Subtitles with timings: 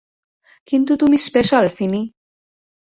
[0.67, 2.01] কিন্তু তুমি স্পেশাল, ফিনি।